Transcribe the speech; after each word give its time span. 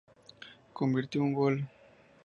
Convirtió 0.73 1.21
un 1.21 1.31
gol. 1.31 1.69